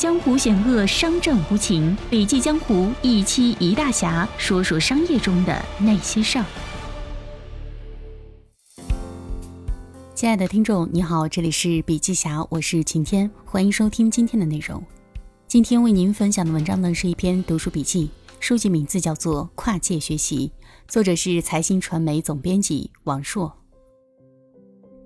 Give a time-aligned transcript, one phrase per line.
[0.00, 1.94] 江湖险恶，商战无情。
[2.08, 6.44] 笔记江湖一期一大侠，说说商业中的那些事儿。
[10.14, 14.82] 亲爱的听众，你好，这里是笔记侠，我是晴天，欢迎收听今天的内容。
[15.46, 18.08] 今天为您分享的文章呢，是一篇读书笔记，
[18.40, 20.50] 书籍名字叫做《跨界学习》，
[20.90, 23.52] 作者是财新传媒总编辑王硕。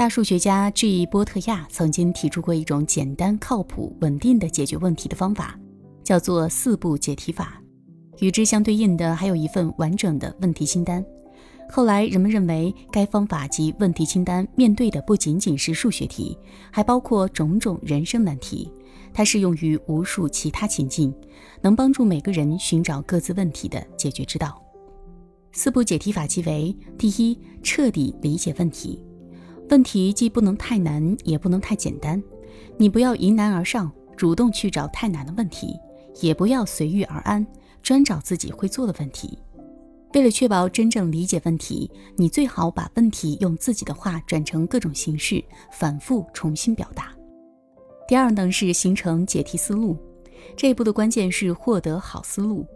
[0.00, 5.60] 大数学家 G 波特亚曾经提出过一种简单、靠谱、稳定的解决问题的方法，
[6.02, 7.62] 叫做四步解题法。
[8.20, 11.04] 与之相对应的，还有一份完整的问题清单。
[11.68, 16.34] 后来，人们认为该方法及问题清单面对的不仅仅是数学题，
[16.70, 18.72] 还包括种种人生难题。
[19.12, 21.14] 它适用于无数其他情境，
[21.60, 24.62] 能帮助每个人寻找各自问题的解决之道。
[25.52, 29.04] 四步解题法即为：第一，彻底理解问题。
[29.70, 32.20] 问题既不能太难，也不能太简单。
[32.76, 35.68] 你不要迎难而上，主动去找太难的问题；
[36.20, 37.46] 也不要随遇而安，
[37.80, 39.38] 专找自己会做的问题。
[40.14, 47.14] 为了确保真正理解问题，你最好把问题用自己的话转成各种形式，反复重新表达。
[48.08, 49.96] 第二呢，是形成解题思路。
[50.56, 52.66] 这一步的关键是获得好思路。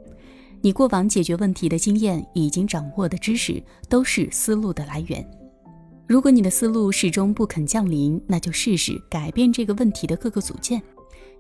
[0.61, 5.28] 你过往解决问题的经验，已经掌握的知识，都是思路的来源。
[6.06, 10.83] 如果你的思路始终不肯降临，那就试试改变这个问题的各个组件，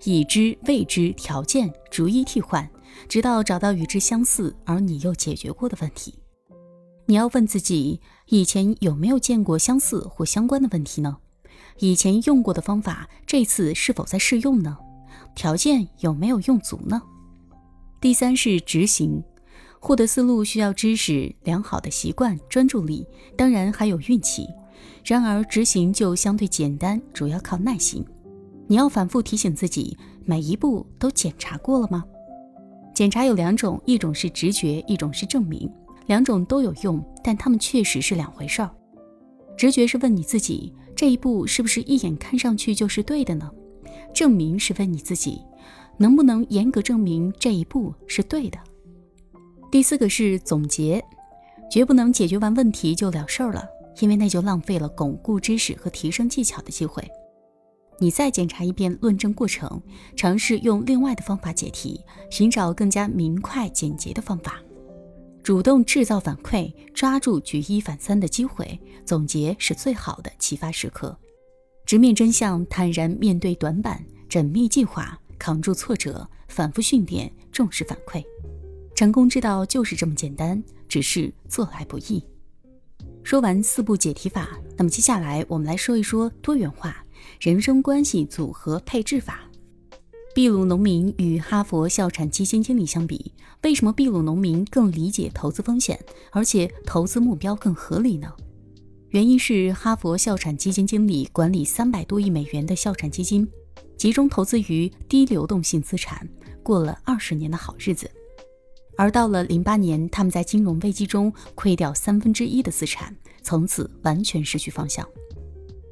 [0.04, 2.68] 已知、未知条件逐一替换，
[3.06, 6.14] 直到找到与之相似而你又解决过的问题。
[7.06, 11.18] 你要问自己：以前有没有见过相似或相关的问题呢？
[11.78, 14.78] 以前用过的方法，这次是否在适用呢？
[15.34, 17.02] 条件有没有用足呢？
[18.00, 19.22] 第三是执行。
[19.86, 24.48] 获得思路需要知识、良好的习惯、专注力，当然还有运气。
[25.04, 28.02] 然而执行就相对简单，主要靠耐心。
[28.66, 32.02] 你要反复提醒自己，每一步都检查过了吗？
[32.94, 35.70] 检查有两种，一种是直觉，一种是证明。
[36.06, 38.70] 两种都有用，但它们确实是两回事儿。
[39.54, 43.50] 直觉是问你自己，这一步是不是一眼看上去就是对的呢？
[44.14, 45.42] 证明是问你自己，
[45.98, 48.58] 能不能严格证明这一步是对的？
[49.74, 51.04] 第四个是总结，
[51.68, 53.66] 绝不能解决完问题就了事儿了，
[53.98, 57.02] 因为那就浪费了巩固知识和提升技巧的机会。
[57.98, 59.82] 你再检查一遍论证过程，
[60.14, 64.62] 尝试用另外的方法解题，寻找更加明快简洁的方法，
[65.42, 68.78] 主动制造反馈，抓住举一反三的机会。
[69.04, 71.18] 总结是最好的启发时刻，
[71.84, 78.22] 直面真相，坦然面对短板，缜密计划，扛住挫折，反复训练，重视反馈。
[78.94, 82.22] 成功之道就是这么简单，只是做来不易。
[83.24, 87.04] 说完四步解题法，那么接下来我们来说一说多元化
[87.40, 89.40] 人生关系组合配置法。
[90.34, 95.98] 秘鲁农民与哈佛校产基金经理相比，为什么秘鲁农民更理解投资风险，
[96.30, 98.32] 而且投资目标更合理呢？
[99.08, 103.48] 原因是哈佛校产基金经理管理三百多亿美元的校产基金，
[103.96, 106.28] 集中投资于低流动性资产，
[106.62, 108.10] 过了二十年的好日子。
[108.96, 115.06] 而到了零八年，他们在金融危机中亏掉三分之一的资产，从此完全失去方向。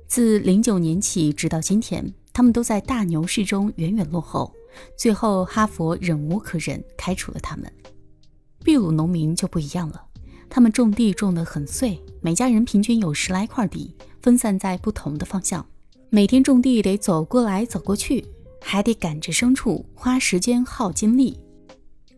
[0.07, 4.53] 自零九年起，直到今天，他们都在大牛市中远远落后。
[4.97, 7.71] 最后，哈佛忍无可忍，开除了他们。
[8.65, 10.03] 秘鲁农民就不一样了，
[10.49, 15.67] 他们种地种得很碎，每家人平均有十来块地，分散在不同的方向，
[16.09, 18.25] 每天种地得走过来走过去，
[18.61, 21.39] 还得赶着牲畜，花时间耗精力。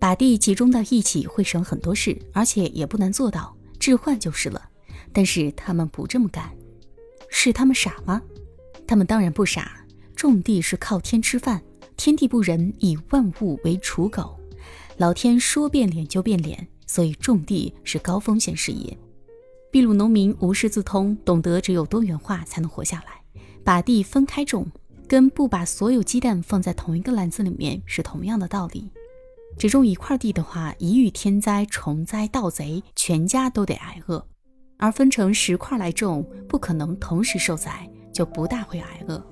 [0.05, 4.61] 把地集中到一起会省很多事，而且也不难做到，置换就是了。
[5.15, 6.55] 但是他们不这么干，
[7.31, 8.21] 是他们傻吗？
[8.87, 9.87] 他们当然不傻。
[10.15, 11.63] 种地是靠天吃饭，
[11.97, 14.39] 天地不仁，以万物为刍狗。
[14.99, 18.95] 老天说变脸就变脸，所以种地是高风险事业。
[19.73, 23.43] 秘鲁农民无师自通，懂得只有多元化才能活下来。
[23.65, 24.71] 把地分开种，
[25.09, 28.91] 跟不把所有鸡蛋放在同一个篮子里面是同样的道理。
[29.57, 34.21] 只种一块地的话，一遇天灾、虫灾、盗贼，全家都得挨饿；
[34.79, 39.25] 而分成十块来种，不可能同时受灾，就不大会挨饿。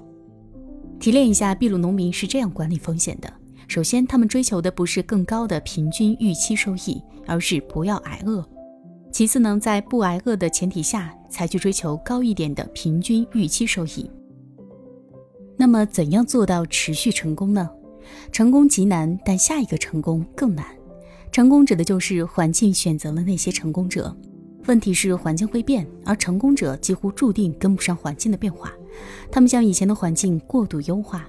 [1.00, 3.32] 提炼一下，秘鲁农民是这样管理风险的：
[3.66, 8.42] 首先，他们追求的不是更高的平均预期收益，而是不要挨饿；
[9.10, 14.08] 其次呢，在不挨饿的前提下，才去追求高一点的平均预期收益。
[15.56, 17.68] 那么，怎样做到持续成功呢？
[18.30, 20.64] 成功极难，但下一个成功更难。
[21.30, 24.14] 成功指的就是环境选择了那些成功者，
[24.66, 28.72] 问题是环境会变，而成功者几乎注定跟不上环境的变化。
[29.30, 31.26] 他们将以前的环境过度优化。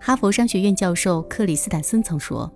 [0.00, 2.52] 哈佛商学院教授克里斯坦森曾说：“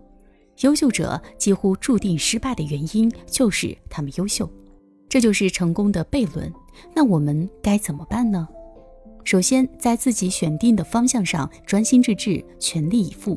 [0.60, 4.50] 优秀者几乎注定失败的原因就是他们优秀，
[5.08, 6.52] 这就是成功的悖论。”
[6.94, 8.46] 那我们该怎么办呢？
[9.26, 13.37] 首先，在自己选定的方向上专心致志、全力以赴，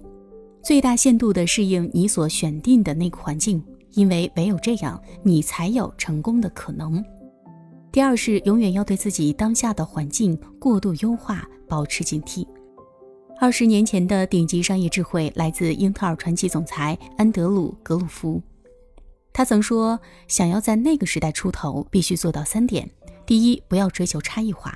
[0.64, 3.60] 最大限度地适应你所选定的那个环境，
[3.94, 7.04] 因为唯有这样，你才有成功的可能。
[7.92, 12.46] 第二是永远要对自己当下的环境过度优化保持警惕。
[13.40, 18.40] 二十年前的顶级商业智慧来自英特尔传奇总裁安德鲁·格鲁夫，
[19.34, 20.00] 他曾说
[20.30, 22.88] ：“想要在那个时代出头，必须做到三点。”
[23.26, 24.72] 第一，不要追求差异化；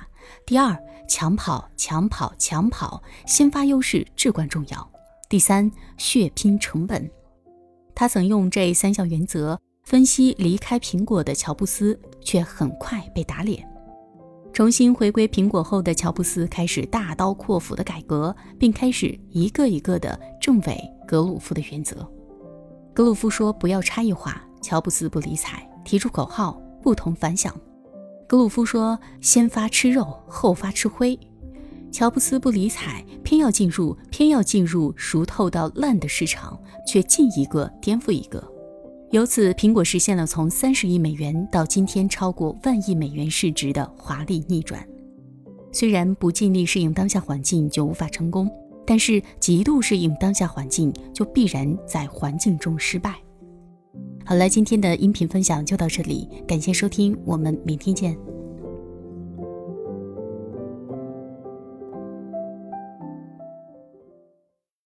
[0.46, 0.76] 第二，
[1.08, 4.78] 抢跑、抢跑、抢跑，先发优势至关重要；
[5.28, 7.10] 第三，血拼成本。
[7.94, 13.68] 他曾用这三项原则分析离开苹果的乔布斯，却很快被打脸。
[14.52, 22.08] 重新回归苹果后的乔布斯开始大刀阔斧的改革，并开始一个一个的证伪格鲁夫的原则。
[22.92, 27.52] 格鲁夫说：“不要差异化。”乔布斯不理睬，提出口号：“不同凡响。”
[28.34, 31.16] 格鲁夫说：“先发吃肉，后发吃灰。”
[31.92, 38.42] 乔布斯不理睬，偏要进入，偏要进入熟透到烂的市场，却进一个颠覆一个。
[39.12, 44.84] 由此，苹果实现了从三十亿美元到今天超过万亿美元市值的华丽逆转。
[45.70, 48.50] 虽然不尽力适应当下环境就无法成功，
[48.84, 53.14] 但是极度适应当下环境就必然在环境中失败。
[54.26, 58.33] 好了，今天的音频分享就到这里，感谢收听，我们明天见。